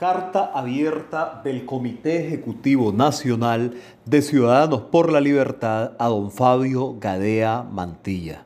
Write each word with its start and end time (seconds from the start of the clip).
Carta 0.00 0.50
abierta 0.54 1.42
del 1.44 1.66
Comité 1.66 2.26
Ejecutivo 2.26 2.90
Nacional 2.90 3.74
de 4.06 4.22
Ciudadanos 4.22 4.80
por 4.90 5.12
la 5.12 5.20
Libertad 5.20 5.92
a 5.98 6.08
don 6.08 6.30
Fabio 6.30 6.96
Gadea 6.98 7.64
Mantilla. 7.70 8.42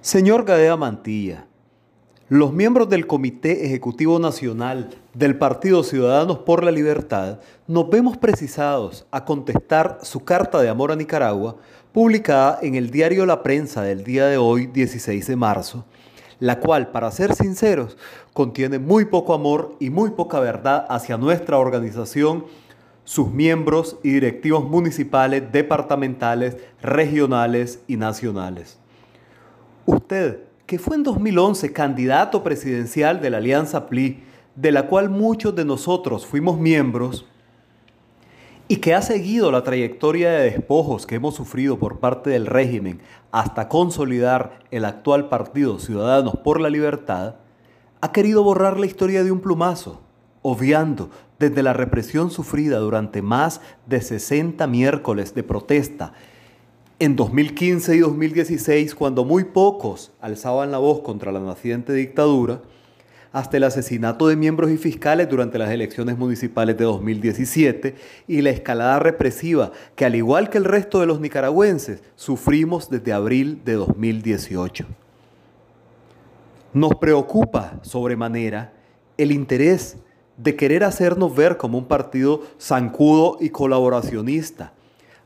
Señor 0.00 0.46
Gadea 0.46 0.74
Mantilla, 0.78 1.44
los 2.30 2.54
miembros 2.54 2.88
del 2.88 3.06
Comité 3.06 3.66
Ejecutivo 3.66 4.18
Nacional 4.18 4.88
del 5.12 5.36
Partido 5.36 5.82
Ciudadanos 5.82 6.38
por 6.38 6.64
la 6.64 6.70
Libertad 6.70 7.40
nos 7.66 7.90
vemos 7.90 8.16
precisados 8.16 9.06
a 9.10 9.26
contestar 9.26 9.98
su 10.00 10.24
carta 10.24 10.62
de 10.62 10.70
amor 10.70 10.90
a 10.92 10.96
Nicaragua, 10.96 11.56
publicada 11.92 12.58
en 12.62 12.74
el 12.74 12.88
diario 12.88 13.26
La 13.26 13.42
Prensa 13.42 13.82
del 13.82 14.02
día 14.02 14.28
de 14.28 14.38
hoy, 14.38 14.64
16 14.68 15.26
de 15.26 15.36
marzo, 15.36 15.84
la 16.40 16.60
cual, 16.60 16.88
para 16.88 17.10
ser 17.10 17.34
sinceros, 17.34 17.96
contiene 18.32 18.78
muy 18.78 19.04
poco 19.06 19.34
amor 19.34 19.76
y 19.80 19.90
muy 19.90 20.10
poca 20.10 20.40
verdad 20.40 20.86
hacia 20.88 21.16
nuestra 21.16 21.58
organización, 21.58 22.44
sus 23.04 23.30
miembros 23.30 23.98
y 24.02 24.10
directivos 24.10 24.64
municipales, 24.64 25.52
departamentales, 25.52 26.56
regionales 26.80 27.80
y 27.86 27.96
nacionales. 27.96 28.78
Usted, 29.86 30.40
que 30.66 30.78
fue 30.78 30.96
en 30.96 31.02
2011 31.02 31.72
candidato 31.72 32.42
presidencial 32.42 33.20
de 33.20 33.30
la 33.30 33.36
Alianza 33.36 33.86
PLI, 33.86 34.22
de 34.54 34.72
la 34.72 34.86
cual 34.86 35.10
muchos 35.10 35.54
de 35.54 35.64
nosotros 35.64 36.24
fuimos 36.26 36.58
miembros, 36.58 37.26
y 38.74 38.78
que 38.78 38.92
ha 38.92 39.02
seguido 39.02 39.52
la 39.52 39.62
trayectoria 39.62 40.32
de 40.32 40.50
despojos 40.50 41.06
que 41.06 41.14
hemos 41.14 41.36
sufrido 41.36 41.78
por 41.78 42.00
parte 42.00 42.30
del 42.30 42.44
régimen 42.44 43.00
hasta 43.30 43.68
consolidar 43.68 44.58
el 44.72 44.84
actual 44.84 45.28
partido 45.28 45.78
Ciudadanos 45.78 46.38
por 46.42 46.60
la 46.60 46.70
Libertad, 46.70 47.36
ha 48.00 48.10
querido 48.10 48.42
borrar 48.42 48.80
la 48.80 48.86
historia 48.86 49.22
de 49.22 49.30
un 49.30 49.38
plumazo, 49.38 50.00
obviando 50.42 51.08
desde 51.38 51.62
la 51.62 51.72
represión 51.72 52.32
sufrida 52.32 52.78
durante 52.78 53.22
más 53.22 53.60
de 53.86 54.00
60 54.00 54.66
miércoles 54.66 55.36
de 55.36 55.44
protesta 55.44 56.12
en 56.98 57.14
2015 57.14 57.94
y 57.94 58.00
2016, 58.00 58.96
cuando 58.96 59.24
muy 59.24 59.44
pocos 59.44 60.10
alzaban 60.20 60.72
la 60.72 60.78
voz 60.78 61.02
contra 61.02 61.30
la 61.30 61.38
naciente 61.38 61.92
dictadura, 61.92 62.60
hasta 63.34 63.56
el 63.56 63.64
asesinato 63.64 64.28
de 64.28 64.36
miembros 64.36 64.70
y 64.70 64.76
fiscales 64.76 65.28
durante 65.28 65.58
las 65.58 65.70
elecciones 65.70 66.16
municipales 66.16 66.78
de 66.78 66.84
2017 66.84 67.96
y 68.28 68.42
la 68.42 68.50
escalada 68.50 69.00
represiva 69.00 69.72
que 69.96 70.04
al 70.04 70.14
igual 70.14 70.50
que 70.50 70.58
el 70.58 70.64
resto 70.64 71.00
de 71.00 71.06
los 71.06 71.18
nicaragüenses 71.18 72.00
sufrimos 72.14 72.88
desde 72.88 73.12
abril 73.12 73.60
de 73.64 73.72
2018. 73.72 74.86
Nos 76.74 76.94
preocupa 76.94 77.80
sobremanera 77.82 78.72
el 79.18 79.32
interés 79.32 79.96
de 80.36 80.54
querer 80.54 80.84
hacernos 80.84 81.34
ver 81.34 81.56
como 81.56 81.76
un 81.76 81.86
partido 81.86 82.42
zancudo 82.60 83.38
y 83.40 83.50
colaboracionista, 83.50 84.74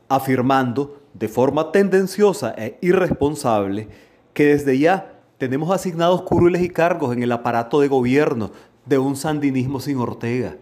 afirmando 0.07 0.99
de 1.13 1.27
forma 1.27 1.71
tendenciosa 1.71 2.55
e 2.57 2.79
irresponsable 2.81 3.87
que 4.33 4.45
desde 4.45 4.79
ya 4.79 5.18
tenemos 5.39 5.71
asignados 5.71 6.21
curules 6.21 6.61
y 6.61 6.69
cargos 6.69 7.13
en 7.13 7.23
el 7.23 7.31
aparato 7.31 7.79
de 7.79 7.87
gobierno 7.87 8.51
de 8.85 8.97
un 8.97 9.15
sandinismo 9.15 9.79
sin 9.79 9.97
Ortega, 9.97 10.57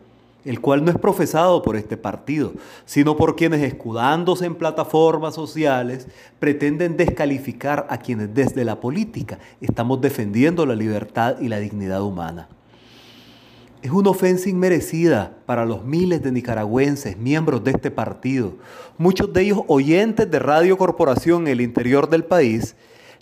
el 0.46 0.62
cual 0.62 0.86
no 0.86 0.92
es 0.92 0.98
profesado 1.00 1.64
por 1.64 1.76
este 1.76 1.98
partido, 1.98 2.54
sino 2.86 3.18
por 3.18 3.36
quienes 3.36 3.64
escudándose 3.64 4.46
en 4.46 4.54
plataformas 4.54 5.34
sociales 5.34 6.08
pretenden 6.40 6.96
descalificar 6.96 7.88
a 7.90 7.98
quienes 7.98 8.34
desde 8.36 8.64
la 8.64 8.80
política 8.80 9.40
estamos 9.60 10.00
defendiendo 10.00 10.64
la 10.66 10.76
libertad 10.76 11.40
y 11.42 11.48
la 11.48 11.58
dignidad 11.58 12.04
humana. 12.04 12.48
Es 13.82 13.90
una 13.90 14.12
ofensa 14.12 14.48
inmerecida 14.48 15.38
para 15.48 15.66
los 15.66 15.84
miles 15.86 16.22
de 16.22 16.32
nicaragüenses, 16.32 17.18
miembros 17.18 17.64
de 17.64 17.72
este 17.72 17.90
partido, 17.90 18.54
muchos 19.00 19.34
de 19.34 19.42
ellos 19.42 19.62
oyentes 19.68 20.30
de 20.30 20.38
Radio 20.38 20.78
Corporación 20.78 21.44
en 21.44 21.54
el 21.54 21.62
interior 21.62 22.10
del 22.10 22.26
país, 22.26 22.76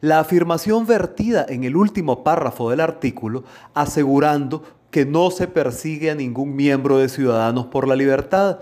la 0.06 0.20
afirmación 0.20 0.86
vertida 0.86 1.48
en 1.50 1.64
el 1.64 1.76
último 1.76 2.24
párrafo 2.24 2.70
del 2.70 2.80
artículo 2.80 3.44
asegurando 3.74 4.62
que 4.92 5.04
no 5.04 5.32
se 5.32 5.48
persigue 5.48 6.12
a 6.12 6.16
ningún 6.16 6.56
miembro 6.56 7.00
de 7.00 7.10
Ciudadanos 7.10 7.66
por 7.66 7.88
la 7.88 7.96
Libertad, 7.96 8.60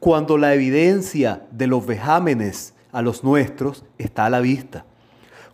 cuando 0.00 0.36
la 0.38 0.54
evidencia 0.54 1.46
de 1.52 1.68
los 1.68 1.86
vejámenes 1.86 2.74
a 2.90 3.00
los 3.00 3.22
nuestros 3.22 3.84
está 3.96 4.26
a 4.26 4.30
la 4.30 4.40
vista 4.40 4.84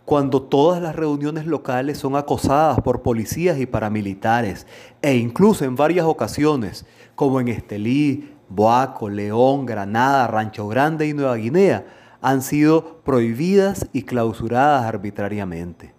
cuando 0.03 0.41
todas 0.41 0.81
las 0.81 0.95
reuniones 0.95 1.45
locales 1.45 1.99
son 1.99 2.15
acosadas 2.15 2.81
por 2.81 3.03
policías 3.03 3.59
y 3.59 3.67
paramilitares, 3.67 4.65
e 5.03 5.15
incluso 5.15 5.65
en 5.65 5.75
varias 5.75 6.07
ocasiones, 6.07 6.87
como 7.13 7.39
en 7.39 7.47
Estelí, 7.47 8.33
Boaco, 8.49 9.07
León, 9.07 9.67
Granada, 9.67 10.25
Rancho 10.25 10.67
Grande 10.67 11.07
y 11.07 11.13
Nueva 11.13 11.35
Guinea, 11.35 11.85
han 12.21 12.41
sido 12.41 13.01
prohibidas 13.03 13.87
y 13.93 14.03
clausuradas 14.03 14.85
arbitrariamente. 14.85 15.93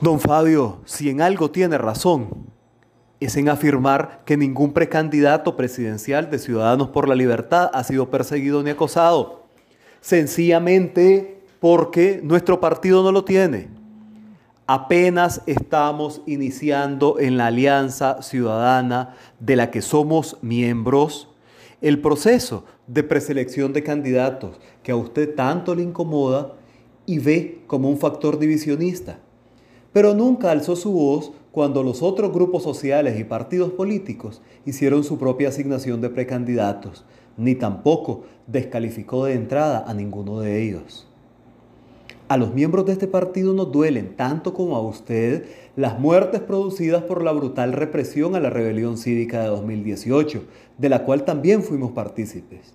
Don 0.00 0.20
Fabio, 0.20 0.80
si 0.84 1.08
en 1.10 1.20
algo 1.20 1.50
tiene 1.50 1.78
razón, 1.78 2.46
es 3.18 3.36
en 3.36 3.48
afirmar 3.48 4.22
que 4.26 4.36
ningún 4.36 4.72
precandidato 4.72 5.56
presidencial 5.56 6.30
de 6.30 6.38
Ciudadanos 6.38 6.88
por 6.88 7.08
la 7.08 7.14
Libertad 7.14 7.70
ha 7.72 7.82
sido 7.82 8.10
perseguido 8.10 8.62
ni 8.62 8.70
acosado. 8.70 9.46
Sencillamente 10.00 11.42
porque 11.60 12.20
nuestro 12.22 12.60
partido 12.60 13.02
no 13.02 13.10
lo 13.12 13.24
tiene. 13.24 13.68
Apenas 14.66 15.42
estamos 15.46 16.20
iniciando 16.26 17.18
en 17.18 17.36
la 17.36 17.46
Alianza 17.46 18.20
Ciudadana 18.22 19.14
de 19.40 19.56
la 19.56 19.70
que 19.70 19.80
somos 19.80 20.36
miembros 20.42 21.28
el 21.80 22.00
proceso 22.00 22.64
de 22.86 23.02
preselección 23.02 23.72
de 23.72 23.82
candidatos 23.82 24.58
que 24.82 24.92
a 24.92 24.96
usted 24.96 25.34
tanto 25.34 25.74
le 25.74 25.82
incomoda 25.82 26.54
y 27.04 27.18
ve 27.18 27.62
como 27.66 27.88
un 27.88 27.98
factor 27.98 28.38
divisionista. 28.38 29.18
Pero 29.92 30.14
nunca 30.14 30.50
alzó 30.50 30.76
su 30.76 30.92
voz 30.92 31.32
cuando 31.52 31.82
los 31.82 32.02
otros 32.02 32.32
grupos 32.32 32.62
sociales 32.62 33.18
y 33.18 33.24
partidos 33.24 33.70
políticos 33.72 34.42
hicieron 34.66 35.04
su 35.04 35.18
propia 35.18 35.48
asignación 35.48 36.00
de 36.00 36.10
precandidatos, 36.10 37.04
ni 37.36 37.54
tampoco 37.54 38.24
descalificó 38.46 39.24
de 39.24 39.34
entrada 39.34 39.84
a 39.86 39.94
ninguno 39.94 40.40
de 40.40 40.62
ellos. 40.62 41.08
A 42.28 42.36
los 42.36 42.52
miembros 42.52 42.84
de 42.86 42.92
este 42.92 43.06
partido 43.06 43.54
nos 43.54 43.70
duelen, 43.70 44.16
tanto 44.16 44.52
como 44.52 44.74
a 44.74 44.80
usted, 44.80 45.44
las 45.76 46.00
muertes 46.00 46.40
producidas 46.40 47.04
por 47.04 47.22
la 47.22 47.30
brutal 47.30 47.72
represión 47.72 48.34
a 48.34 48.40
la 48.40 48.50
rebelión 48.50 48.96
cívica 48.96 49.42
de 49.42 49.46
2018, 49.46 50.42
de 50.76 50.88
la 50.88 51.04
cual 51.04 51.24
también 51.24 51.62
fuimos 51.62 51.92
partícipes. 51.92 52.74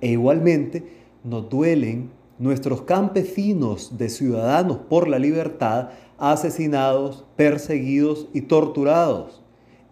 E 0.00 0.08
igualmente 0.08 0.82
nos 1.22 1.48
duelen 1.48 2.10
nuestros 2.40 2.82
campesinos 2.82 3.96
de 3.96 4.08
ciudadanos 4.08 4.78
por 4.78 5.06
la 5.06 5.20
libertad 5.20 5.90
asesinados, 6.18 7.24
perseguidos 7.36 8.26
y 8.34 8.40
torturados. 8.40 9.40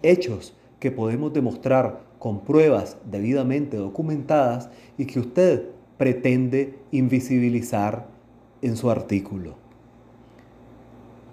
Hechos 0.03 0.57
que 0.81 0.91
podemos 0.91 1.33
demostrar 1.33 2.01
con 2.19 2.41
pruebas 2.41 2.97
debidamente 3.09 3.77
documentadas 3.77 4.71
y 4.97 5.07
que 5.07 5.21
usted 5.21 5.69
pretende 5.99 6.81
invisibilizar 6.91 8.18
en 8.63 8.77
su 8.77 8.91
artículo. 8.91 9.55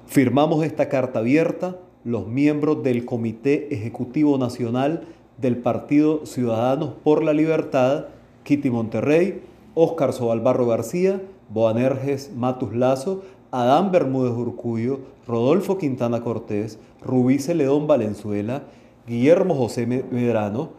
Firmamos 0.07 0.63
esta 0.63 0.89
carta 0.89 1.19
abierta 1.19 1.77
los 2.03 2.27
miembros 2.27 2.83
del 2.83 3.05
Comité 3.05 3.73
Ejecutivo 3.73 4.37
Nacional 4.37 5.07
del 5.37 5.57
Partido 5.57 6.25
Ciudadanos 6.25 6.93
por 7.03 7.23
la 7.23 7.33
Libertad, 7.33 8.05
Kitty 8.43 8.69
Monterrey, 8.69 9.41
Óscar 9.73 10.13
Sobalbarro 10.13 10.67
García, 10.67 11.21
Boanerges 11.49 12.31
Matus 12.35 12.75
Lazo, 12.75 13.23
Adán 13.51 13.91
Bermúdez 13.91 14.33
Urcuyo, 14.33 14.99
Rodolfo 15.27 15.77
Quintana 15.77 16.21
Cortés, 16.21 16.79
Rubí 17.01 17.39
Celedón 17.39 17.87
Valenzuela, 17.87 18.63
Guillermo 19.07 19.55
José 19.55 19.85
Medrano, 19.87 20.69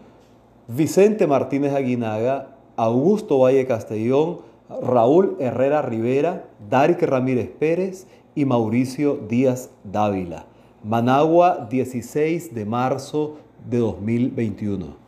Vicente 0.68 1.26
Martínez 1.26 1.72
Aguinaga, 1.74 2.56
Augusto 2.76 3.38
Valle 3.38 3.66
Castellón, 3.66 4.38
Raúl 4.68 5.36
Herrera 5.38 5.82
Rivera, 5.82 6.44
Darik 6.68 7.02
Ramírez 7.02 7.48
Pérez 7.48 8.06
y 8.34 8.44
Mauricio 8.44 9.16
Díaz 9.28 9.70
Dávila. 9.84 10.46
Managua, 10.82 11.66
16 11.70 12.54
de 12.54 12.64
marzo 12.64 13.36
de 13.68 13.78
2021. 13.78 15.05